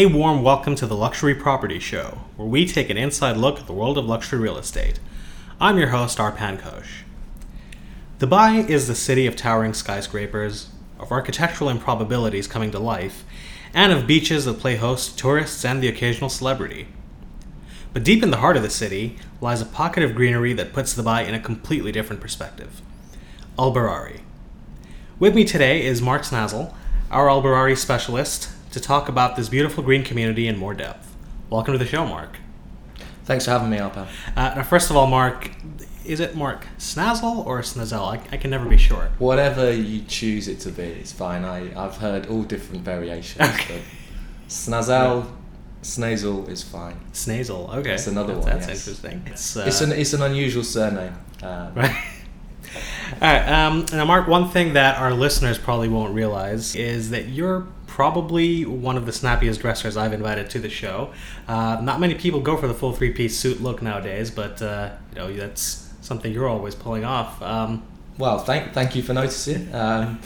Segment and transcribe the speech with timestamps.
[0.00, 3.66] A warm welcome to the Luxury Property Show, where we take an inside look at
[3.66, 4.98] the world of luxury real estate.
[5.60, 7.04] I'm your host, Arpan Kosh.
[8.18, 13.24] Dubai is the city of towering skyscrapers, of architectural improbabilities coming to life,
[13.74, 16.88] and of beaches that play host to tourists and the occasional celebrity.
[17.92, 20.94] But deep in the heart of the city lies a pocket of greenery that puts
[20.94, 22.80] Dubai in a completely different perspective.
[23.58, 24.20] Al Barari.
[25.18, 26.72] With me today is Mark Snazell,
[27.10, 31.14] our Al Barari specialist, to talk about this beautiful green community in more depth.
[31.48, 32.36] Welcome to the show, Mark.
[33.24, 34.06] Thanks for having me, Alpa.
[34.36, 35.50] Uh, now, first of all, Mark,
[36.04, 38.16] is it Mark Snazell or Snazel?
[38.16, 39.10] I, I can never be sure.
[39.18, 41.44] Whatever you choose it to be, it's fine.
[41.44, 43.40] I, I've heard all different variations.
[43.40, 43.82] Okay.
[44.48, 45.26] Snazel,
[45.82, 46.98] Snazel is fine.
[47.12, 47.90] Snazel, okay.
[47.90, 48.88] That's another that's, one, That's yes.
[48.88, 49.22] interesting.
[49.26, 51.14] It's, uh, It's an it's an unusual surname.
[51.42, 51.74] Um,
[52.72, 53.22] Right.
[53.22, 53.48] All right.
[53.48, 57.66] Um, now, Mark, one thing that our listeners probably won't realize is that you're
[58.00, 61.12] probably one of the snappiest dressers I've invited to the show.
[61.46, 65.16] Uh, not many people go for the full three-piece suit look nowadays, but uh, you
[65.18, 65.64] know that's
[66.00, 67.32] something you're always pulling off.
[67.42, 67.82] Um,
[68.16, 69.62] Well, thank thank you for noticing.
[69.74, 70.18] Um,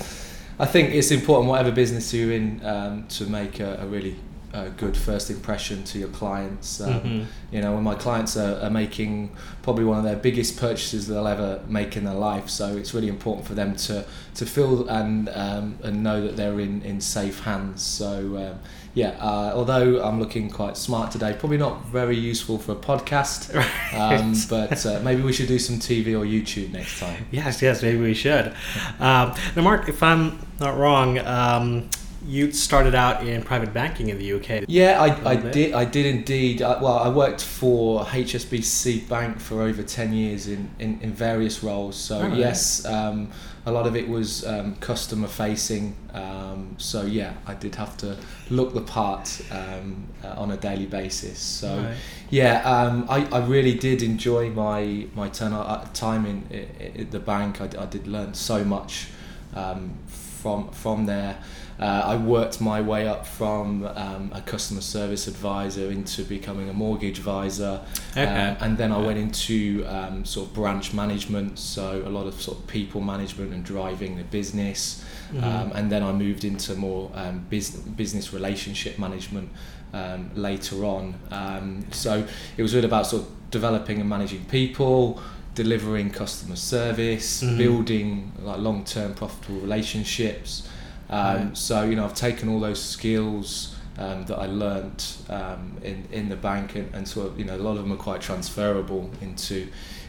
[0.64, 4.14] I think it's important, whatever business you're in, um, to make a, a really
[4.55, 6.81] uh, good first impression to your clients.
[6.81, 7.25] Um, Mhm.
[7.51, 9.31] You know, when my clients are, are making
[9.63, 13.09] probably one of their biggest purchases they'll ever make in their life, so it's really
[13.09, 17.41] important for them to to feel and um, and know that they're in, in safe
[17.41, 17.83] hands.
[17.83, 18.37] So.
[18.37, 18.59] Um,
[18.97, 23.53] yeah, uh, although I'm looking quite smart today, probably not very useful for a podcast,
[23.93, 27.27] um, but uh, maybe we should do some TV or YouTube next time.
[27.33, 28.55] Yes, yes, maybe we should.
[29.01, 31.89] Um, now, Mark, if I'm not wrong, um,
[32.27, 34.64] you started out in private banking in the UK.
[34.69, 35.75] Yeah, I, I did.
[35.75, 36.62] I did indeed.
[36.62, 41.63] I, well, I worked for HSBC Bank for over ten years in, in, in various
[41.63, 41.96] roles.
[41.96, 43.30] So Oh, yes, um,
[43.67, 45.96] a lot of it was um, customer facing.
[46.13, 48.17] Um, so yeah, I did have to
[48.51, 51.39] look the part um, uh, on a daily basis.
[51.39, 51.96] So Right.
[52.30, 57.05] yeah, um, I, I really did enjoy my my turn, uh, time in, i i
[57.05, 57.61] the bank.
[57.61, 59.08] I, I did learn so much
[59.55, 61.36] um, from from there.
[61.80, 66.73] Uh, I worked my way up from um, a customer service advisor into becoming a
[66.73, 67.80] mortgage advisor,
[68.12, 68.23] Okay.
[68.24, 72.40] Um, and then I went into um, sort of branch management, so a lot of
[72.40, 75.02] sort of people management and driving the business.
[75.33, 75.42] Mhm.
[75.42, 79.48] Um, and then I moved into more um, business business relationship management
[79.92, 81.14] um, later on.
[81.33, 82.24] Um, so
[82.57, 85.20] it was really about sort of developing and managing people,
[85.57, 87.58] delivering customer service, Mhm.
[87.58, 90.68] building like long term profitable relationships.
[91.11, 91.57] Um, Right.
[91.57, 93.70] So you know I've taken all those skills.
[93.97, 97.55] Um, that I learnt um, in in the bank and, and sort of you know
[97.55, 99.69] a lot of them are quite transferable into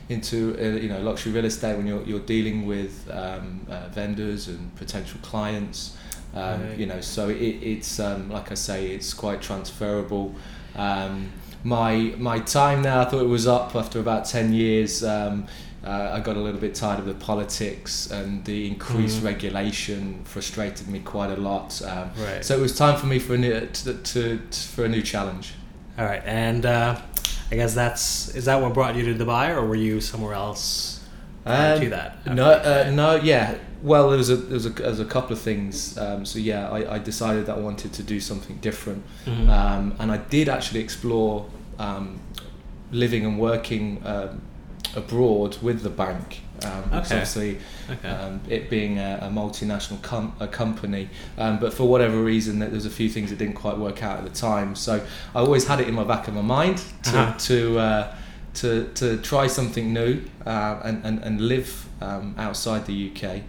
[0.09, 4.47] into uh, you know luxury real estate when you're you're dealing with um, uh, vendors
[4.47, 5.95] and potential clients.
[6.33, 6.77] Um, Right.
[6.79, 10.33] You know, so it, it's um, like I say, it's quite transferable.
[10.75, 11.31] Um,
[11.63, 15.03] my my time there, I thought it was up after about ten years.
[15.03, 15.45] Um,
[15.85, 19.25] uh, I got a little bit tired of the politics and the increased Mhm.
[19.25, 21.81] regulation frustrated me quite a lot.
[21.83, 22.43] Um, Right.
[22.43, 25.01] so it was time for me for a new to, to, to for a new
[25.01, 25.53] challenge.
[25.97, 26.95] All right, and uh,
[27.51, 30.99] I guess that's is that what brought you to Dubai, or were you somewhere else
[31.45, 32.25] Um, to that?
[32.25, 33.55] No, uh, no, yeah.
[33.83, 35.95] Well, there was a there was a, there was a couple of things.
[35.97, 40.11] Um, so yeah, I, I decided that I wanted to do something different, um, and
[40.11, 41.45] I did actually explore
[41.77, 42.19] um,
[42.91, 44.41] living and working um,
[44.95, 46.41] abroad with the bank.
[46.63, 46.97] Um, Okay.
[46.97, 47.57] Obviously,
[47.89, 48.07] okay.
[48.07, 52.71] um, it being a, a multinational com- a company, um, but for whatever reason, that
[52.71, 54.73] there's a few things that didn't quite work out at the time.
[54.75, 55.05] So
[55.35, 57.37] I always had it in my back of my mind to Uh-huh.
[57.37, 58.15] to, uh,
[58.55, 63.41] to to try something new uh, and, and and live um, outside the UK,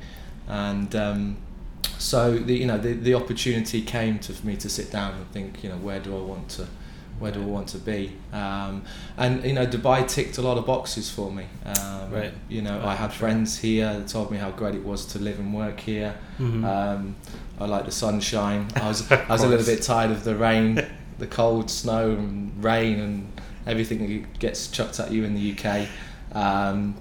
[0.48, 1.36] and um,
[1.98, 5.30] so the you know the, the opportunity came to for me to sit down and
[5.32, 6.66] think you know where do I want to
[7.18, 8.12] where do I want to be?
[8.32, 8.82] Um,
[9.16, 11.44] and you know, Dubai ticked a lot of boxes for me.
[11.64, 12.32] Um, Right.
[12.48, 15.18] You know, Right, I had friends here that told me how great it was to
[15.18, 16.14] live and work here.
[16.38, 16.64] Mhm.
[16.64, 17.16] Um,
[17.60, 18.68] I like the sunshine.
[18.76, 20.84] I was I was a little bit tired of the rain,
[21.18, 25.88] the cold, snow, and rain, and everything that gets chucked at you in the UK.
[26.34, 26.94] Um,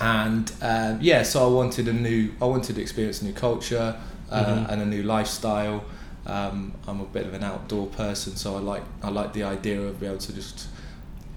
[0.00, 2.32] and um, yeah, so I wanted a new.
[2.40, 3.96] I wanted to experience a new culture
[4.30, 4.70] uh, Mhm.
[4.70, 5.84] and a new lifestyle.
[6.26, 9.80] Um, I'm a bit of an outdoor person, so I like I like the idea
[9.80, 10.68] of being able to just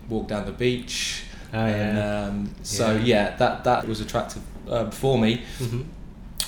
[0.09, 1.24] walk down the beach.
[1.53, 2.24] Oh, and, yeah.
[2.27, 3.03] um, so Yeah.
[3.06, 5.41] yeah, that that was attractive um, for me.
[5.59, 5.86] Mhm.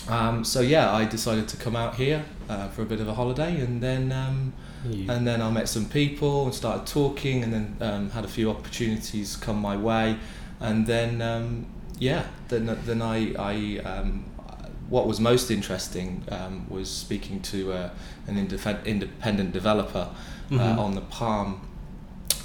[0.10, 3.14] Um, so yeah, I decided to come out here uh, for a bit of a
[3.14, 4.54] holiday, and then um,
[4.84, 8.50] and then I met some people and started talking, and then um, had a few
[8.50, 10.18] opportunities come my way,
[10.60, 11.66] and then um,
[12.00, 14.26] yeah, then then I I um,
[14.92, 17.90] what was most interesting um, was speaking to uh,
[18.28, 20.10] an indef- independent developer
[20.52, 20.78] uh, Mhm.
[20.78, 21.62] on the Palm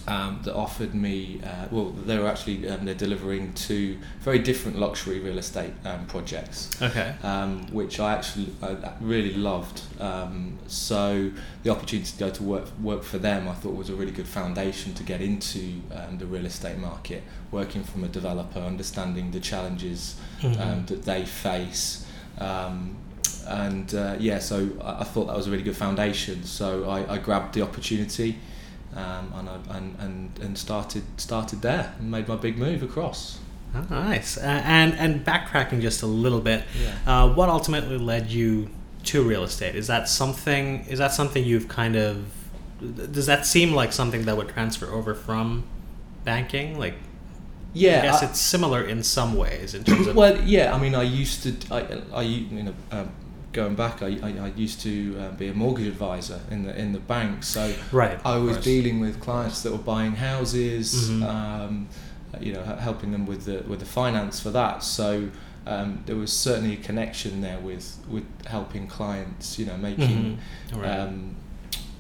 [0.07, 1.41] um, that offered me.
[1.45, 6.07] Uh, well, they were actually um, they're delivering two very different luxury real estate um,
[6.07, 7.17] projects Okay.
[7.25, 9.81] um, which I actually I really loved.
[10.01, 11.33] Um, so
[11.65, 14.29] the opportunity to go to work work for them, I thought was a really good
[14.29, 17.25] foundation to get into um, the real estate market.
[17.51, 20.61] Working from a developer, understanding the challenges Mhm.
[20.61, 22.05] um, that they face.
[22.39, 22.97] Um,
[23.49, 26.45] and uh, yeah, so I, I thought that was a really good foundation.
[26.45, 28.39] So I, I grabbed the opportunity
[28.95, 33.39] um, and, I, and and and started started there and made my big move across.
[33.75, 34.37] Oh, nice.
[34.39, 36.95] Uh, and and backtracking just a little bit, Yeah.
[37.25, 38.71] uh, what ultimately led you
[39.05, 39.75] to real estate?
[39.77, 40.85] Is that something?
[40.89, 42.25] Is that something you've kind of?
[43.13, 45.65] Does that seem like something that would transfer over from
[46.25, 46.79] banking?
[46.79, 46.95] Like,
[47.77, 50.17] Yeah, I guess I- it's similar in some ways in terms of.
[50.21, 50.75] well, yeah.
[50.75, 51.51] I mean, I used to.
[51.75, 51.81] I,
[52.21, 53.11] I you know, um,
[53.53, 56.93] going back, I, I, I used to uh, be a mortgage advisor in the in
[56.93, 57.43] the bank.
[57.45, 58.19] So right.
[58.25, 61.23] I was dealing with clients that were buying houses, Mhm.
[61.29, 61.89] um,
[62.41, 64.83] you know, helping them with the with the finance for that.
[64.83, 65.29] So
[65.67, 70.39] um, there was certainly a connection there with with helping clients, you know, making
[70.73, 70.83] Mhm.
[70.83, 70.99] Right.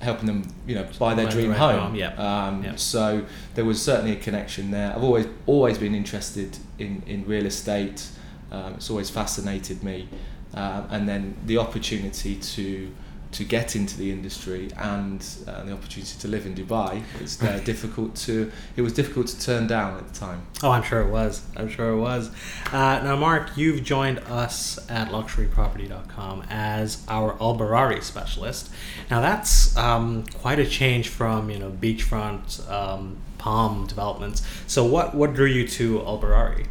[0.00, 1.80] Helping them, you know, buy their dream right home.
[1.80, 2.12] home, yeah.
[2.14, 2.76] Um, Yeah.
[2.76, 4.92] So there was certainly a connection there.
[4.94, 8.08] I've always always been interested in in real estate.
[8.52, 10.08] Um, it's always fascinated me,
[10.54, 12.92] uh, and then the opportunity to
[13.36, 17.60] to get into the industry and uh, the opportunity to live in Dubai was uh,
[17.64, 20.46] difficult to it was difficult to turn down at the time.
[20.62, 21.42] Oh, I'm sure it was.
[21.54, 22.30] I'm sure it was.
[22.72, 28.70] Uh, now, Mark, you've joined us at luxuryproperty.com as our Al Barari specialist.
[29.10, 34.42] Now, that's um, quite a change from you know beachfront um, palm developments.
[34.66, 36.66] So, what what drew you to Al Barari?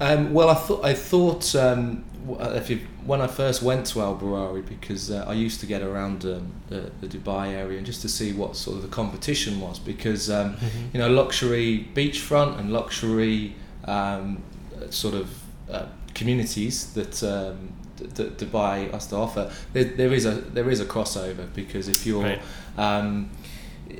[0.00, 4.16] Um, well, I thought I thought um, if you, when I first went to Al
[4.16, 8.02] Barari because uh, I used to get around um, the, the Dubai area and just
[8.02, 10.92] to see what sort of the competition was because um, Mhm.
[10.94, 13.54] you know luxury beachfront and luxury
[13.86, 14.42] um,
[14.90, 15.28] sort of
[15.70, 17.22] uh, communities that.
[17.22, 19.50] Um, th- that Dubai has to offer.
[19.74, 22.40] There, there is a there is a crossover because if you're, Right.
[22.78, 23.28] um,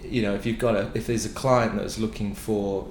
[0.05, 2.87] you know, if you've got a if there's a client that's looking for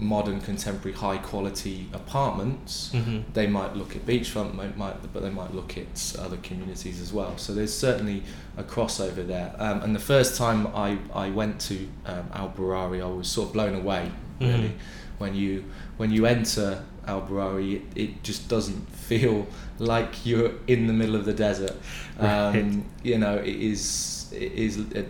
[0.00, 3.24] modern, contemporary, high quality apartments, Mhm.
[3.34, 7.12] they might look at beachfront, might, might, but they might look at other communities as
[7.12, 7.36] well.
[7.36, 8.22] So there's certainly
[8.56, 9.54] a crossover there.
[9.58, 13.48] Um, and the first time I, I went to um, Al Barari, I was sort
[13.48, 14.10] of blown away.
[14.40, 14.72] Really, Mhm.
[15.18, 15.64] when you
[15.98, 19.46] when you enter Al Barari, it, it just doesn't feel
[19.78, 21.76] like you're in the middle of the desert.
[22.18, 22.82] Um, Right.
[23.02, 25.04] You know, it is it is a,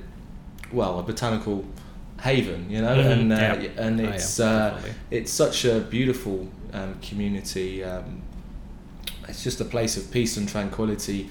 [0.72, 1.64] well a botanical
[2.20, 2.70] haven.
[2.70, 3.84] You know, Mhm, and uh, yeah.
[3.86, 4.40] and Oh, yeah, it's.
[4.40, 4.80] uh,
[5.10, 7.82] it's such a beautiful um, community.
[7.84, 8.22] Um,
[9.28, 11.28] it's just a place of peace and tranquility,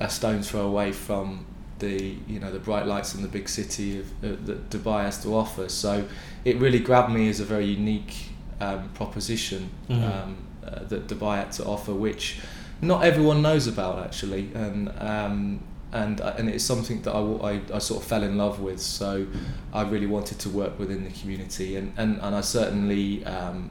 [0.00, 1.46] a stone's throw away from
[1.80, 5.20] the you know the bright lights in the big city of, uh, that Dubai has
[5.22, 5.68] to offer.
[5.68, 6.04] So
[6.44, 8.14] it really grabbed me as a very unique
[8.60, 10.02] um, proposition Mhm.
[10.24, 12.38] um, uh, that Dubai had to offer, which
[12.80, 15.60] not everyone knows about actually, and um,
[15.94, 18.80] and uh, and it's something that I I sort of fell in love with.
[18.80, 19.26] So
[19.72, 23.24] I really wanted to work within the community, and and, and I certainly.
[23.24, 23.70] Um,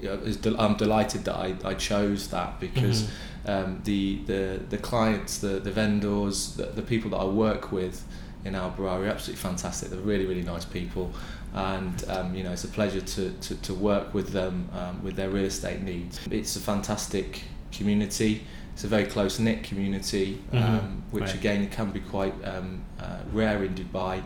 [0.00, 3.08] you know, is del- I'm delighted that I, I chose that because
[3.46, 8.04] um, the, the the clients, the the vendors, the, the people that I work with
[8.44, 9.88] in Al Barari are absolutely fantastic.
[9.90, 11.10] They're really really nice people,
[11.54, 15.16] and um, you know it's a pleasure to, to, to work with them um, with
[15.16, 16.20] their real estate needs.
[16.30, 18.42] It's a fantastic community.
[18.74, 20.80] It's a very close knit community, um, Mhm.
[21.12, 21.34] which Right.
[21.34, 24.20] again can be quite um, uh, rare in Dubai.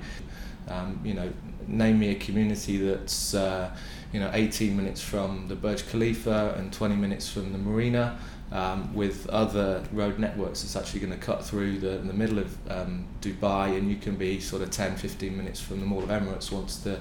[0.69, 1.31] Um, you know,
[1.67, 3.71] name me a community that's uh,
[4.13, 8.17] you know 18 minutes from the Burj Khalifa and 20 minutes from the marina.
[8.51, 12.57] Um, with other road networks, it's actually going to cut through the, the middle of
[12.71, 16.09] um, Dubai, and you can be sort of 10, 15 minutes from the Mall of
[16.09, 16.99] Emirates once the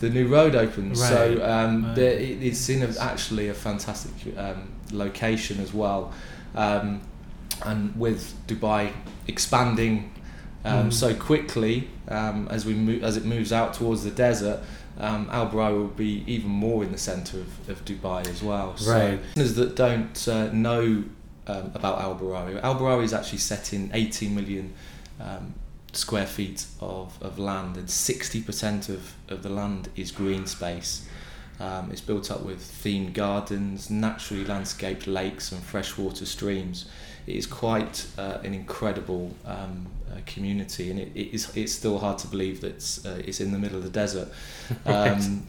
[0.00, 1.00] the new road opens.
[1.00, 1.08] Right.
[1.08, 1.94] So um, Right.
[1.94, 6.12] there, it, it's in a, actually a fantastic um, location as well,
[6.54, 7.00] um,
[7.64, 8.92] and with Dubai
[9.26, 10.12] expanding
[10.64, 10.92] um, Mm.
[10.92, 14.60] so quickly um, as we move, as it moves out towards the desert.
[14.98, 18.76] Um, Al Barari will be even more in the centre of, of Dubai as well.
[18.76, 19.18] So Right.
[19.34, 21.02] listeners that don't uh, know
[21.46, 24.72] um, about Al Barari, Al Barari is actually set in 18 million
[25.18, 25.54] um,
[25.92, 31.08] square feet of, of land, and 60% of, of the land is green space.
[31.60, 36.86] Um, it's built up with themed gardens, naturally landscaped lakes, and freshwater streams.
[37.26, 41.98] It is quite uh, an incredible um, uh, community, and it, it is, it's still
[41.98, 44.28] hard to believe that it's, uh, it's in the middle of the desert.
[44.86, 45.12] Right.
[45.12, 45.46] Um,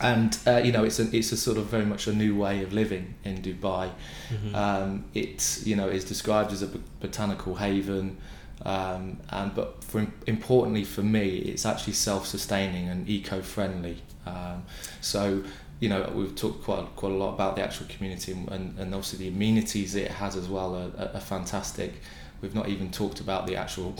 [0.00, 2.62] and uh, you know it's a it's a sort of very much a new way
[2.62, 3.90] of living in Dubai.
[4.28, 4.54] Mhm.
[4.54, 8.16] Um, it you know is described as a b- botanical haven,
[8.64, 14.02] um, and but for importantly for me, it's actually self-sustaining and eco-friendly.
[14.26, 14.64] Um,
[15.00, 15.42] so
[15.80, 19.18] you know we've talked quite quite a lot about the actual community and, and obviously
[19.18, 21.94] the amenities it has as well are, are, are fantastic.
[22.40, 23.94] We've not even talked about the actual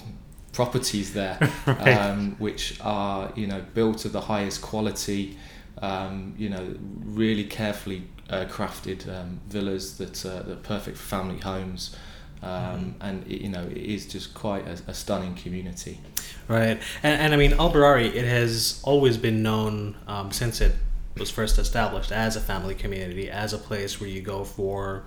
[0.53, 1.89] properties there, Right.
[1.89, 5.37] um, which are you know built to the highest quality.
[5.83, 11.03] Um, you know, really carefully uh, crafted um, villas that uh, that are perfect for
[11.03, 11.97] family homes,
[12.45, 15.99] um, and it, you know it is just quite a, a stunning community.
[16.47, 20.75] Right, and, and I mean, Al Barari, it has always been known um, since it
[21.17, 25.05] was first established as a family community, as a place where you go for,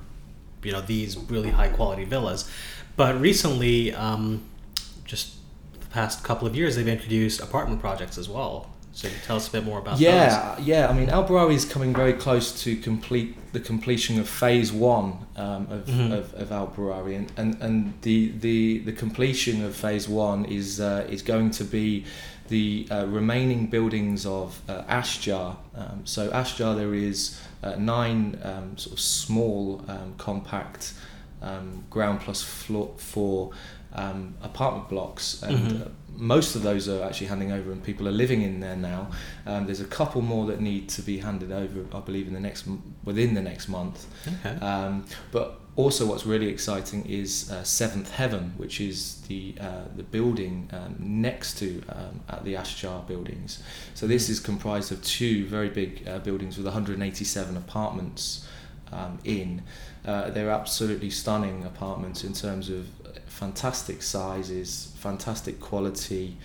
[0.64, 2.50] you know, these really high quality villas.
[2.96, 4.44] But recently, um,
[5.06, 5.36] just
[5.80, 8.72] the past couple of years, they've introduced apartment projects as well.
[8.98, 10.88] So, you tell us a bit more about yeah, yeah.
[10.88, 15.10] I mean, Al Barari is coming very close to complete the completion of phase one
[15.36, 16.12] um, of, Mhm.
[16.18, 20.80] of, of Al Barari, and, and, and the, the the completion of phase one is
[20.80, 22.06] uh, is going to be
[22.48, 25.58] the uh, remaining buildings of uh, Ashjar.
[25.76, 30.94] Um, so Ashjar, there is uh, nine um, sort of small, um, compact
[31.42, 33.52] um, ground plus floor floor
[33.94, 35.82] um, apartment blocks, and Mhm.
[35.82, 39.08] uh, most of those are actually handing over, and people are living in there now.
[39.46, 42.40] Um, there's a couple more that need to be handed over, I believe, in the
[42.40, 42.66] next
[43.04, 44.06] within the next month.
[44.28, 44.56] Okay.
[44.64, 50.04] Um, but also, what's really exciting is uh, Seventh Heaven, which is the uh, the
[50.04, 53.64] building um, next to um, at the Ashjar buildings.
[53.94, 58.46] So this is comprised of two very big uh, buildings with 187 apartments
[58.92, 59.62] um, in.
[60.08, 62.88] Uh, they're absolutely stunning apartments in terms of
[63.28, 66.38] fantastic sizes, fantastic quality.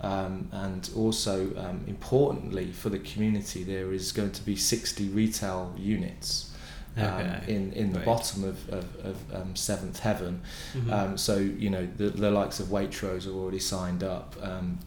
[0.00, 5.74] Um, and also, um, importantly for the community, there is going to be 60 retail
[5.76, 6.50] units
[6.96, 7.44] um, Okay.
[7.54, 8.06] in in the Right.
[8.06, 10.40] bottom of of, of um, Seventh Heaven.
[10.74, 10.90] Mhm.
[10.92, 14.34] Um, so you know the the likes of Waitrose are already signed up.
[14.42, 14.78] Um,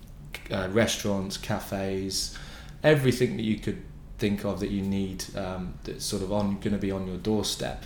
[0.52, 2.36] uh, restaurants, cafes,
[2.84, 3.82] everything that you could
[4.24, 7.18] think of that you need um, that's sort of on going to be on your
[7.30, 7.80] doorstep,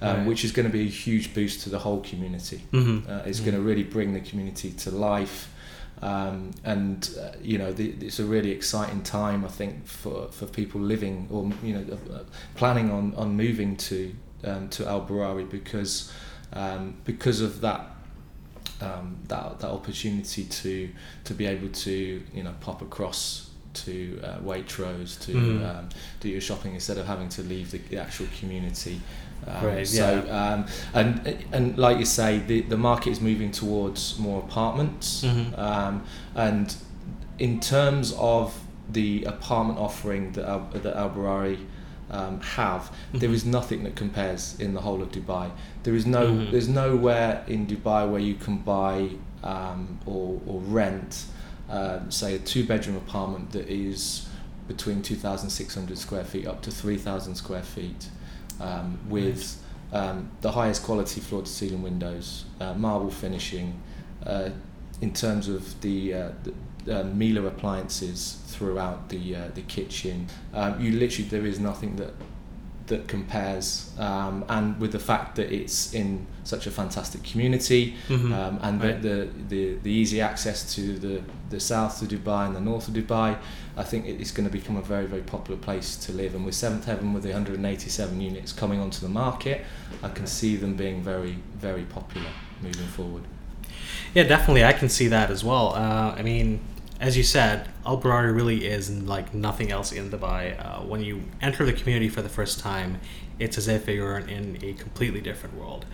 [0.00, 0.26] um, Right.
[0.28, 2.60] which is going to be a huge boost to the whole community.
[2.72, 2.96] Mhm.
[3.08, 3.44] Uh, it's Mhm.
[3.46, 5.38] going to really bring the community to life.
[6.02, 10.46] Um, and uh, you know the, it's a really exciting time I think for, for
[10.46, 11.84] people living or you know
[12.16, 12.24] uh,
[12.60, 13.98] planning on, on moving to
[14.50, 16.10] um, to Al Barari because
[16.62, 17.82] um, because of that
[18.80, 20.72] um, that that opportunity to
[21.24, 21.92] to be able to
[22.36, 25.70] you know pop across to uh, Waitrose to Mhm.
[25.78, 25.88] um,
[26.20, 29.00] do your shopping instead of having to leave the, the actual community.
[29.46, 30.52] Um, Right, so yeah.
[30.54, 35.22] um, and and like you say, the the market is moving towards more apartments.
[35.24, 35.58] Mhm.
[35.58, 36.02] Um,
[36.34, 36.74] and
[37.38, 38.52] in terms of
[38.92, 41.58] the apartment offering that Al, that Al Barari
[42.10, 43.34] um, have, there Mhm.
[43.34, 45.50] is nothing that compares in the whole of Dubai.
[45.84, 46.50] There is no Mhm.
[46.50, 49.10] there's nowhere in Dubai where you can buy
[49.42, 51.24] um, or or rent,
[51.70, 54.28] um, say a two bedroom apartment that is
[54.68, 58.08] between 2,600 square feet up to 3,000 square feet,
[58.60, 59.62] um, with
[59.92, 63.80] um, the highest quality floor to ceiling windows, uh, marble finishing,
[64.26, 64.50] uh,
[65.00, 66.54] in terms of the, uh, the
[66.88, 70.26] uh, Miele appliances throughout the uh, the kitchen.
[70.54, 72.14] Um, you literally there is nothing that
[72.90, 78.32] that compares, um, and with the fact that it's in such a fantastic community, Mhm.
[78.32, 79.00] um, and Right.
[79.02, 81.22] the, the, the the easy access to the
[81.54, 83.30] the south of Dubai and the north of Dubai,
[83.76, 86.32] I think it's going to become a very very popular place to live.
[86.36, 89.58] And with Seventh Heaven, with the 187 units coming onto the market,
[90.02, 91.34] I can see them being very
[91.66, 92.30] very popular
[92.62, 93.22] moving forward.
[94.14, 94.64] Yeah, definitely.
[94.64, 95.66] I can see that as well.
[95.74, 96.60] Uh, I mean,
[97.00, 100.54] as you said, Al Barari really is like nothing else in Dubai.
[100.58, 103.00] Uh, when you enter the community for the first time,
[103.38, 105.86] it's as if you're in a completely different world.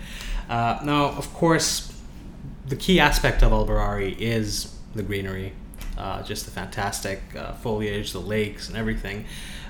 [0.48, 1.96] Uh, now, of course,
[2.66, 5.52] the key aspect of Al Barari is the greenery,
[5.96, 9.26] uh, just the fantastic uh, foliage, the lakes, and everything.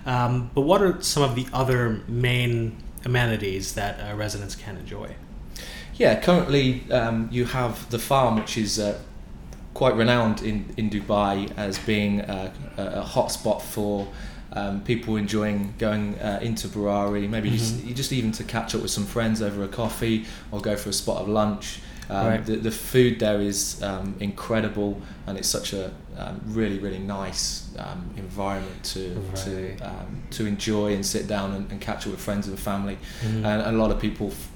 [0.06, 5.14] Um, but what are some of the other main amenities that uh, residents can enjoy?
[5.96, 8.98] Yeah, currently um, you have the farm, which is uh,
[9.76, 14.08] quite renowned in, in Dubai as being a, a hotspot for
[14.54, 17.94] um, people enjoying going uh, into Barari, maybe just, Mhm.
[17.94, 20.94] just even to catch up with some friends over a coffee or go for a
[20.94, 21.80] spot of lunch.
[22.08, 22.46] Um, Right.
[22.46, 24.92] the, the food there is um, incredible
[25.26, 29.36] and it's such a um, really, really nice um, environment to, Right.
[29.44, 32.96] to, um, to enjoy and sit down and, and catch up with friends and family
[33.26, 33.44] Mhm.
[33.44, 34.48] and a lot of people f-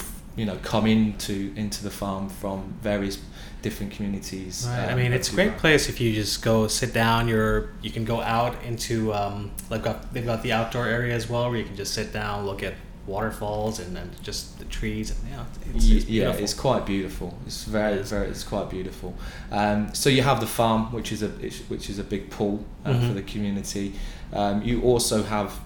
[0.00, 3.18] f- you know come into into the farm from various
[3.62, 4.66] different communities.
[4.68, 4.88] Right.
[4.88, 7.28] I um, mean, it's a great place if you just go sit down.
[7.28, 11.28] You're you can go out into um, they've got they've got the outdoor area as
[11.28, 12.74] well where you can just sit down, look at
[13.06, 15.44] waterfalls and then just the trees and yeah,
[15.74, 17.38] it's, it's yeah, it's quite beautiful.
[17.46, 19.14] It's very, very, it's quite beautiful.
[19.50, 21.28] Um, so you have the farm, which is a
[21.68, 23.08] which is a big pull uh, Mhm.
[23.08, 23.94] for the community.
[24.32, 25.60] Um, you also have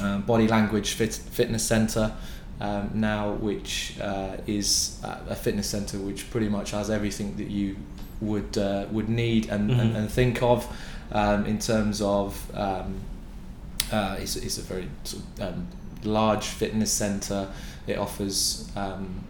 [0.00, 2.12] um, body language fit, fitness center
[2.66, 7.50] um, now, which uh, is uh, a fitness center which pretty much has everything that
[7.50, 7.76] you
[8.20, 9.96] would uh, would need and, and, Mhm.
[9.98, 10.66] and think of
[11.12, 12.28] um, in terms of.
[12.54, 12.94] Um,
[13.92, 15.66] uh, it's, it's a very sort of, um,
[16.04, 17.48] large fitness center.
[17.86, 19.24] It offers um,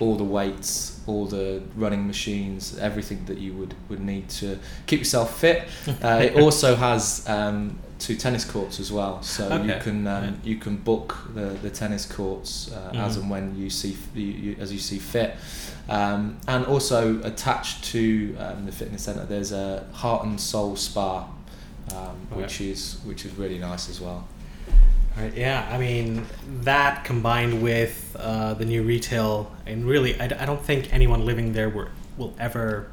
[0.00, 4.98] all the weights, all the running machines, everything that you would, would need to keep
[5.00, 5.68] yourself fit.
[6.02, 10.34] Uh, it also has um, two tennis courts as well, so you can um, right.
[10.44, 13.20] you can book the, the tennis courts uh, as Mhm.
[13.20, 15.36] and when you see you, you, as you see fit.
[15.88, 21.26] Um, and also attached to um, the fitness center, there's a heart and soul spa,
[21.94, 24.26] um, which is which is really nice as well.
[25.16, 26.24] Right, yeah, I mean,
[26.62, 31.68] that combined with uh, the new retail, and really, I don't think anyone living there
[31.68, 32.86] will, will ever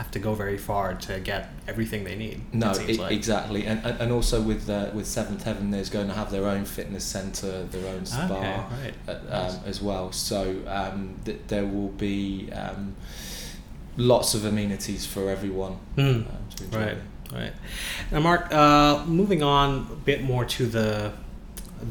[0.00, 2.40] have to go very far to get everything they need.
[2.54, 3.12] No, it e- like.
[3.12, 6.64] exactly, and and also with uh, with Seventh Heaven, there's going to have their own
[6.64, 8.94] fitness center, their own spa Okay, right.
[9.08, 9.54] uh, Nice.
[9.56, 10.10] um, as well.
[10.12, 12.94] So um, th- there will be um,
[13.96, 16.00] lots of amenities for everyone Mm.
[16.00, 16.26] um,
[16.56, 16.78] to enjoy.
[16.78, 16.98] Right,
[17.32, 17.52] right.
[18.10, 21.12] Now, Mark, uh, moving on a bit more to the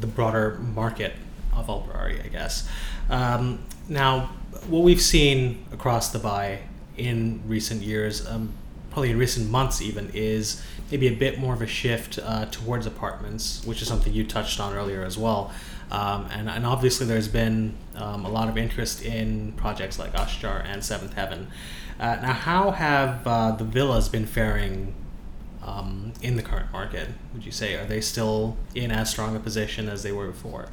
[0.00, 1.12] the broader market
[1.52, 2.68] of Albury, I guess.
[3.08, 4.30] Um, now,
[4.68, 6.60] what we've seen across the Bay
[7.00, 8.52] in recent years, um,
[8.90, 12.86] probably in recent months even, is maybe a bit more of a shift uh, towards
[12.86, 15.52] apartments, which is something you touched on earlier as well.
[15.90, 20.64] Um, and, and obviously, there's been um, a lot of interest in projects like Ashjar
[20.64, 21.48] and Seventh Heaven.
[21.98, 24.94] Uh, now, how have uh, the villas been faring
[25.62, 27.08] um, in the current market?
[27.34, 30.68] Would you say are they still in as strong a position as they were before?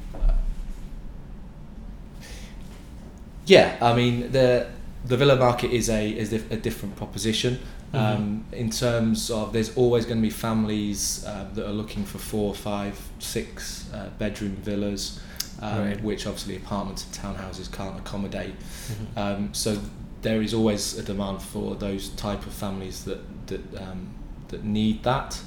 [3.46, 4.68] Yeah, I mean the
[5.04, 7.58] the villa market is a is a different proposition.
[7.94, 12.18] Um, in terms of, there's always going to be families uh, that are looking for
[12.18, 15.18] four, five, six uh, bedroom villas,
[15.62, 16.02] um, Right.
[16.04, 18.54] which obviously apartments and townhouses can't accommodate.
[18.58, 19.16] Mhm.
[19.16, 19.78] Um, so
[20.20, 24.08] there is always a demand for those type of families that that um,
[24.48, 25.40] that need that.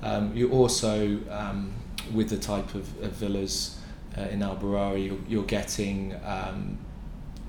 [0.00, 1.72] Um, you also um,
[2.14, 3.76] with the type of, of villas
[4.16, 6.78] uh, in Al Barari, you're, you're getting um,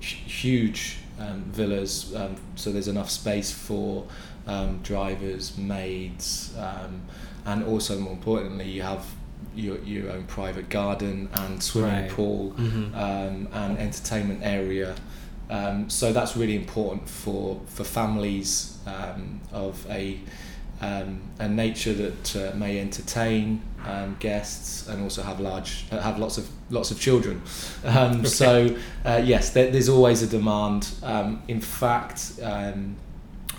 [0.00, 2.12] hu- huge um, villas.
[2.16, 4.06] Um, so there's enough space for
[4.46, 7.02] um, drivers, maids, um,
[7.44, 9.04] and also more importantly, you have
[9.54, 12.10] your, your own private garden and swimming Right.
[12.10, 12.94] pool Mhm.
[12.94, 14.94] um, and entertainment area.
[15.50, 20.18] Um, so that's really important for for families um, of a
[20.80, 26.18] um, a nature that uh, may entertain um, guests and also have large uh, have
[26.18, 27.42] lots of lots of children.
[27.84, 30.90] Um, So uh, yes, there, there's always a demand.
[31.02, 32.96] Um, in fact, um,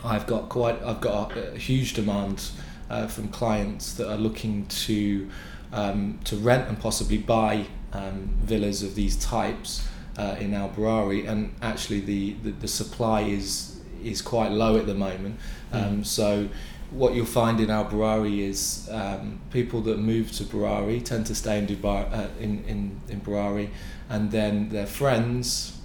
[0.03, 2.51] I've got quite I've got a, a huge demand
[2.89, 5.29] uh, from clients that are looking to
[5.73, 11.27] um, to rent and possibly buy um, villas of these types uh, in Al Barari,
[11.27, 15.39] and actually the, the, the supply is is quite low at the moment.
[15.71, 16.05] Um, Mm.
[16.05, 16.49] So
[16.91, 21.35] what you'll find in Al Barari is um, people that move to Barari tend to
[21.35, 23.69] stay in Dubai uh, in, in in Barari,
[24.09, 25.77] and then their friends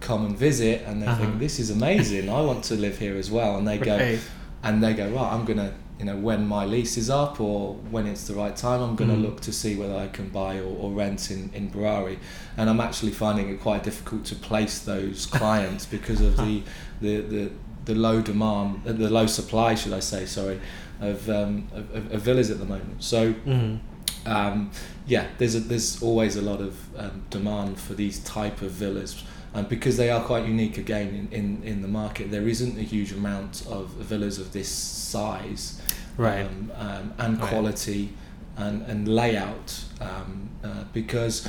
[0.00, 1.20] come and visit, and they Uh-huh.
[1.20, 2.28] think this is amazing.
[2.28, 4.20] I want to live here as well, and they go Right.
[4.62, 5.32] and they go right.
[5.32, 8.80] I'm gonna you know when my lease is up or when it's the right time,
[8.80, 9.22] I'm gonna Mm.
[9.26, 12.18] look to see whether I can buy or, or rent in in Barari,
[12.56, 16.62] and I'm actually finding it quite difficult to place those clients because of the
[17.00, 17.50] the the
[17.88, 20.26] the low demand, uh, the low supply, should I say?
[20.26, 20.60] Sorry,
[21.00, 23.02] of um, of, of, villas at the moment.
[23.02, 23.78] So Mhm.
[24.26, 24.70] um,
[25.06, 29.24] yeah, there's a, there's always a lot of um, demand for these type of villas,
[29.54, 32.82] and because they are quite unique again in, in, in the market, there isn't a
[32.82, 35.80] huge amount of villas of this size,
[36.18, 36.42] Right.
[36.46, 37.48] um, um, and Right.
[37.50, 38.10] quality,
[38.58, 39.68] and and layout,
[40.00, 41.48] um, uh, because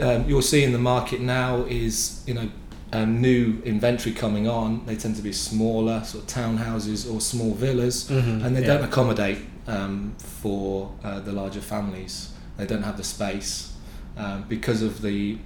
[0.00, 2.48] um, you'll see in the market now is you know.
[2.94, 7.54] Um, new inventory coming on, they tend to be smaller, sort of townhouses or small
[7.54, 8.66] villas, Mhm, and they yeah.
[8.66, 12.30] don't accommodate um, for uh, the larger families.
[12.58, 13.72] They don't have the space
[14.18, 15.38] um, because of the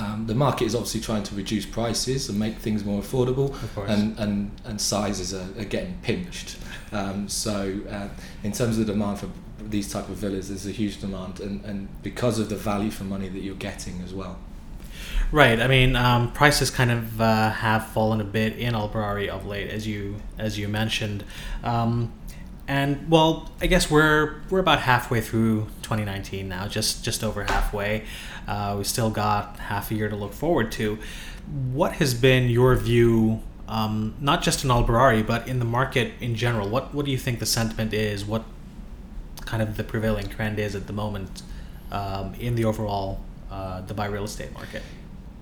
[0.00, 3.54] um, the market is obviously trying to reduce prices and make things more affordable,
[3.88, 6.58] and, and, and sizes are, are getting pinched.
[6.92, 8.08] Um, so uh,
[8.44, 9.28] in terms of the demand for
[9.66, 13.04] these type of villas, there's a huge demand, and, and because of the value for
[13.04, 14.36] money that you're getting as well.
[15.30, 15.60] Right.
[15.60, 19.44] I mean, um, prices kind of uh, have fallen a bit in Al Barari of
[19.44, 21.22] late, as you as you mentioned.
[21.62, 22.14] Um,
[22.66, 28.04] and well, I guess we're we're about halfway through 2019 now, just just over halfway.
[28.46, 30.98] Uh, we still got half a year to look forward to.
[31.72, 36.12] What has been your view, um, not just in Al Barari, but in the market
[36.20, 36.70] in general?
[36.70, 38.24] What what do you think the sentiment is?
[38.24, 38.44] What
[39.44, 41.42] kind of the prevailing trend is at the moment
[41.92, 44.82] um, in the overall uh, Dubai real estate market?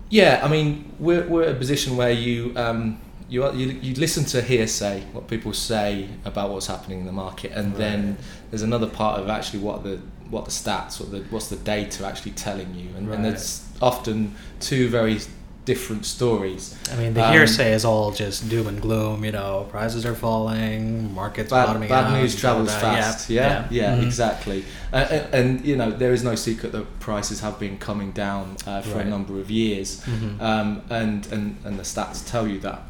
[0.09, 4.25] Yeah, I mean, we're, we're at a position where you, um, you, you you listen
[4.27, 7.79] to hearsay, what people say about what's happening in the market, and Right.
[7.79, 8.19] then
[8.51, 9.99] there's another part of actually what the
[10.31, 13.17] what the stats, what the what's the data actually telling you, and, Right.
[13.17, 15.19] and there's often two very
[15.67, 16.75] different stories.
[16.93, 19.25] I mean, the Um, hearsay is all just doom and gloom.
[19.25, 22.13] You know, prices are falling, markets Bad, bottoming bad out.
[22.19, 23.29] news and all travels fast.
[23.29, 24.05] Yeah, yeah, Mhm.
[24.05, 24.65] exactly.
[24.93, 28.57] Uh, and, and you know, there is no secret that prices have been coming down
[28.67, 29.07] uh, for Right.
[29.07, 30.01] a number of years.
[30.07, 30.41] Mhm.
[30.41, 32.81] um, and, and and the stats tell you that.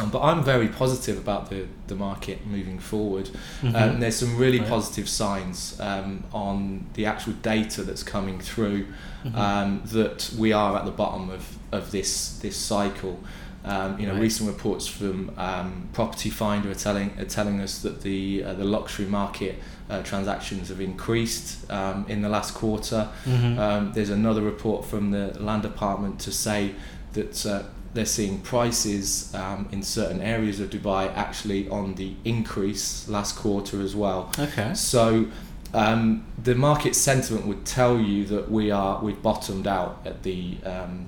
[0.00, 3.30] Um, but I'm very positive about the, the market moving forward.
[3.62, 3.74] Mhm.
[3.74, 4.68] Um, there's some really Right.
[4.68, 8.86] positive signs um, on the actual data that's coming through
[9.26, 9.36] Mhm.
[9.36, 13.18] um, that we are at the bottom of, of this this cycle.
[13.64, 14.22] Um, you know, Right.
[14.22, 18.64] recent reports from um, Property Finder are telling are telling us that the uh, the
[18.64, 19.56] luxury market
[19.90, 23.08] uh, transactions have increased um, in the last quarter.
[23.26, 23.58] Mhm.
[23.58, 26.74] Um, there's another report from the land department to say
[27.14, 27.62] that uh,
[27.94, 33.80] they're seeing prices um, in certain areas of Dubai actually on the increase last quarter
[33.82, 34.30] as well.
[34.38, 34.72] okay.
[34.74, 35.26] So
[35.74, 40.56] um, the market sentiment would tell you that we are we've bottomed out at the
[40.64, 41.06] um,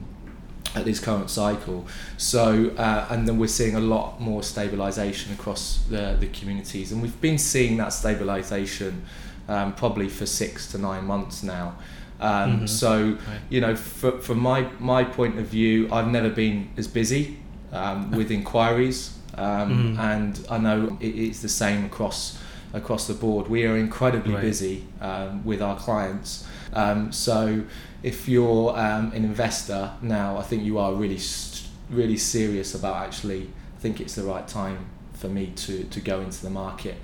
[0.74, 1.86] at this current cycle.
[2.16, 7.02] So uh, and then we're seeing a lot more stabilisation across the the communities, and
[7.02, 8.92] we've been seeing that stabilisation
[9.48, 11.74] um, probably for six to nine months now.
[12.20, 12.68] Um, Mhm.
[12.68, 13.40] So Right.
[13.48, 17.38] you know, fr- from my my point of view, I've never been as busy
[17.72, 19.98] um, with inquiries, um, Mhm.
[19.98, 22.36] and I know it, it's the same across
[22.72, 23.48] across the board.
[23.48, 24.42] We are incredibly Right.
[24.42, 26.46] busy um, with our clients.
[26.72, 27.64] Um, so
[28.02, 31.18] if you're um, an investor now, I think you are really
[31.90, 33.50] really serious about actually.
[33.76, 36.96] I think it's the right time for me to to go into the market.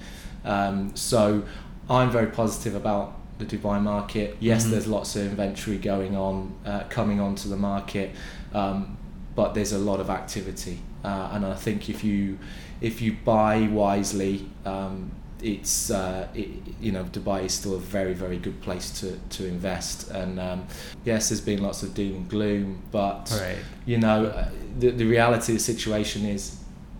[0.44, 1.42] Um, so
[1.90, 4.36] I'm very positive about the Dubai market.
[4.40, 4.70] Yes, Mhm.
[4.70, 8.12] there's lots of inventory going on, uh, coming onto the market,
[8.54, 8.96] um,
[9.34, 12.38] but there's a lot of activity, uh, and I think if you
[12.80, 15.10] if you buy wisely, um,
[15.42, 16.48] it's uh, it,
[16.80, 20.10] you know Dubai is still a very very good place to to invest.
[20.10, 20.66] And um,
[21.04, 23.58] yes, there's been lots of doom and gloom, but Right.
[23.84, 26.56] you know, uh, the, the reality of the situation is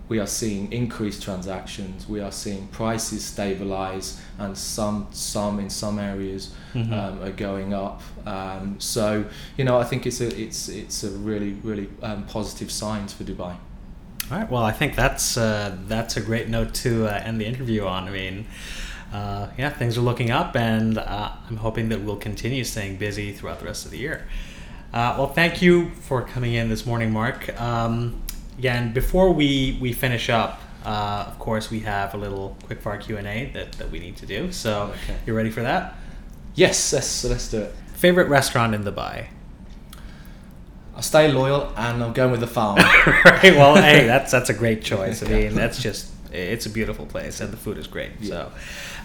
[0.08, 5.98] we are seeing increased transactions, we are seeing prices stabilize, and some, some in some
[5.98, 6.92] areas Mhm.
[6.92, 8.00] um, are going up.
[8.24, 9.24] Um, so,
[9.56, 13.24] you know, I think it's a, it's, it's a really, really um, positive signs for
[13.24, 13.56] Dubai.
[14.30, 14.50] All right.
[14.50, 18.08] Well, I think that's uh, that's a great note to uh, end the interview on.
[18.08, 18.46] I mean,
[19.12, 23.32] uh, yeah, things are looking up, and uh, I'm hoping that we'll continue staying busy
[23.32, 24.26] throughout the rest of the year.
[24.92, 27.60] Uh, well, thank you for coming in this morning, Mark.
[27.60, 28.20] Um,
[28.58, 33.00] yeah, and before we we finish up, uh, of course, we have a little quickfire
[33.00, 34.50] Q and A that, that we need to do.
[34.50, 35.16] So, Okay.
[35.24, 35.94] you ready for that?
[36.56, 37.74] Yes, let's, so let's do it.
[37.94, 39.26] Favorite restaurant in Dubai?
[40.96, 42.76] I'll stay loyal and I'm going with the farm.
[43.24, 43.54] right.
[43.54, 45.22] Well, hey, that's that's a great choice.
[45.22, 48.12] I mean, that's just it's a beautiful place and the food is great.
[48.22, 48.50] So,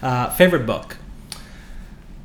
[0.01, 0.97] uh, favorite book?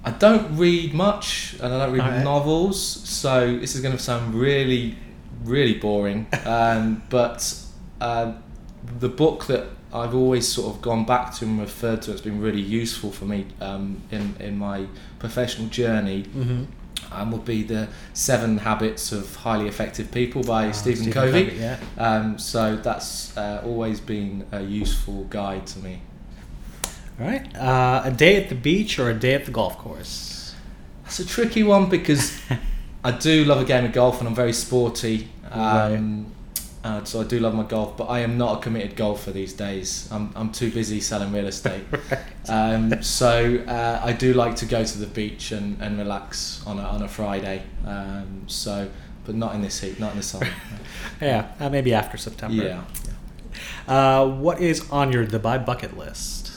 [0.05, 2.23] I don't read much and I don't read Alright.
[2.25, 4.97] novels, so this is going to sound really,
[5.45, 6.27] really boring.
[6.47, 7.61] Um, but
[8.01, 8.35] uh,
[9.01, 12.41] the book that I've always sort of gone back to and referred to, it's been
[12.41, 14.87] really useful for me um, in, in my
[15.19, 16.65] professional journey, Mm-hmm.
[17.13, 21.45] Um, would be The Seven Habits of Highly Effective People by Ah, Stephen, Stephen Covey.
[21.47, 21.79] Covey, yeah.
[21.99, 26.03] Um, so that's uh, always been a useful guide to me.
[27.21, 27.57] All right.
[27.57, 30.55] Uh, a day at the beach or a day at the golf course?
[31.05, 32.39] That's a tricky one because
[33.05, 35.29] I do love a game of golf and I'm very sporty.
[35.51, 36.27] Um,
[36.87, 39.53] uh, so I do love my golf, but I am not a committed golfer these
[39.53, 40.09] days.
[40.13, 41.83] I'm, I'm too busy selling real estate.
[42.49, 46.79] um, so uh, I do like to go to the beach and, and relax on
[46.79, 47.63] a, on a Friday.
[47.85, 48.89] Um, so,
[49.25, 50.49] but not in this heat, not in the summer.
[51.21, 52.63] yeah, uh, maybe after September.
[52.63, 52.85] yeah.
[53.89, 56.53] Uh, what is on your Dubai bucket list?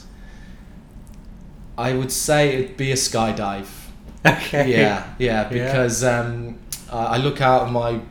[1.78, 3.68] I would say it'd be a skydive.
[4.26, 4.70] Okay.
[4.70, 5.44] Yeah, yeah, Yeah.
[5.48, 6.60] because um,
[6.92, 8.02] I I look out of my,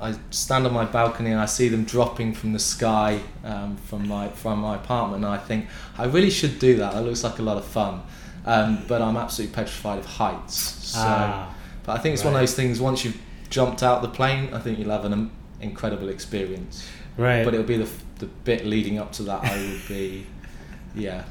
[0.00, 4.06] I stand on my balcony and I see them dropping from the sky um, from
[4.06, 5.66] my from my apartment, and I think
[5.98, 6.92] I really should do that.
[6.94, 8.02] That looks like a lot of fun,
[8.44, 10.54] um, but I'm absolutely petrified of heights.
[10.56, 11.54] So, Ah,
[11.84, 12.80] but I think it's one of those things.
[12.80, 15.30] Once you've jumped out the plane, I think you'll have an um,
[15.60, 16.86] incredible experience.
[17.16, 17.44] Right.
[17.44, 19.42] But it'll be the, the bit leading up to that.
[19.44, 20.26] I would be,
[20.94, 21.24] yeah,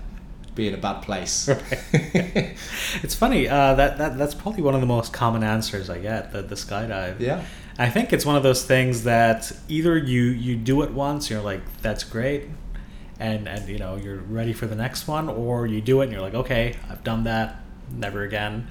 [0.55, 1.47] be in a bad place.
[1.93, 3.47] it's funny.
[3.47, 6.31] Uh, that, that that's probably one of the most common answers I get.
[6.31, 7.19] The the skydive.
[7.19, 7.43] yeah.
[7.77, 11.41] I think it's one of those things that either you you do it once, you're
[11.41, 12.43] like, that's great,
[13.19, 16.13] and and you know you're ready for the next one, or you do it and
[16.13, 17.59] you're like, okay, I've done that,
[17.91, 18.67] never again.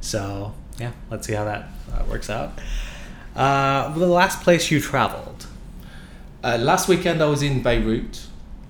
[0.00, 2.58] So yeah, let's see how that uh, works out.
[3.34, 5.46] Uh, the last place you traveled.
[6.44, 8.20] Uh, last weekend I was in Beirut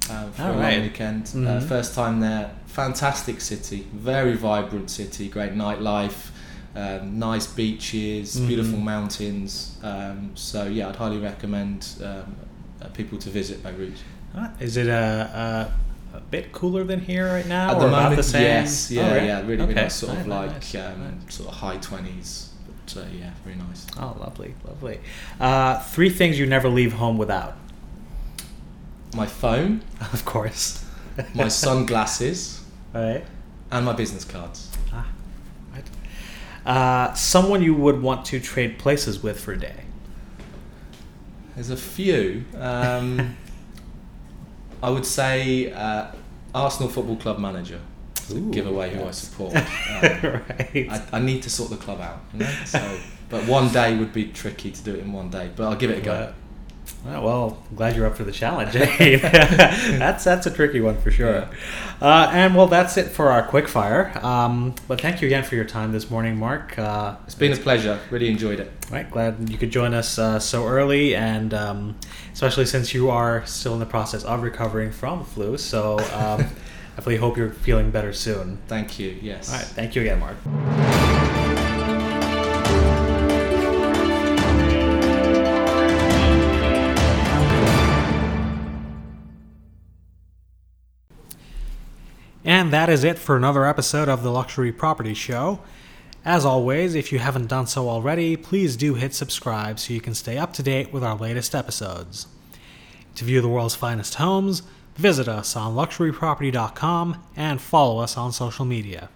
[0.08, 0.74] uh, for a right.
[0.76, 1.24] long weekend.
[1.34, 1.62] Uh, Mhm.
[1.68, 2.50] first time there.
[2.66, 6.30] Fantastic city, very vibrant city, great nightlife,
[6.76, 8.46] um, nice beaches, Mhm.
[8.48, 9.76] beautiful mountains.
[9.82, 12.36] Um, so yeah, I'd highly recommend um,
[12.82, 13.94] uh, people to visit Beirut.
[14.36, 15.70] Uh, Is it a,
[16.14, 17.70] a, a bit cooler than here right now?
[17.70, 19.22] At or the moment, the yes, yeah, Oh, right.
[19.24, 19.82] yeah, really, really Okay.
[19.82, 22.50] nice, sort of Nice, like nice, um, sort of high twenties.
[22.66, 23.86] But uh, yeah, very nice.
[23.98, 25.00] Oh, lovely, lovely.
[25.40, 27.56] Uh, three things you never leave home without.
[29.14, 29.80] My phone,
[30.12, 30.84] Of course.
[31.34, 32.60] my sunglasses,
[32.94, 33.24] right.
[33.70, 34.68] and my business cards.
[36.66, 39.84] Uh, someone you would want to trade places with for a day.
[41.54, 42.44] There's a few.
[42.58, 43.36] Um,
[44.82, 46.08] I would say uh,
[46.54, 47.80] Arsenal Football Club manager.
[48.14, 49.54] To Ooh, give away who I support.
[49.86, 50.88] Um, right.
[50.90, 52.20] I, I need to sort the club out.
[52.32, 52.50] You know?
[52.66, 52.98] So,
[53.30, 55.50] but one day would be tricky to do it in one day.
[55.54, 56.34] But I'll give it a go.
[57.04, 58.74] Well, I'm glad you're up for the challenge.
[58.74, 59.16] eh?
[59.98, 61.48] that's that's a tricky one for sure.
[62.00, 64.12] Uh, and well, that's it for our quick fire.
[64.24, 66.76] Um, but thank you again for your time this morning, Mark.
[66.78, 67.98] Uh, It's been a pleasure.
[68.10, 68.72] Really enjoyed it.
[68.90, 71.96] Right, glad you could join us uh, so early, and um,
[72.32, 75.56] especially since you are still in the process of recovering from flu.
[75.58, 76.38] So, um,
[76.96, 78.58] definitely hope you're feeling better soon.
[78.68, 79.16] Thank you.
[79.22, 79.50] Yes.
[79.50, 80.36] All right, thank you again, Mark.
[92.46, 95.58] And that is it for another episode of the Luxury Property Show.
[96.24, 100.14] As always, if you haven't done so already, please do hit subscribe so you can
[100.14, 102.28] stay up to date with our latest episodes.
[103.16, 104.62] To view the world's finest homes,
[104.94, 109.08] visit us on luxuryproperty.com and follow us on social media.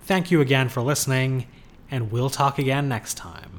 [0.00, 1.46] Thank you again for listening,
[1.88, 3.55] and we'll talk again next time.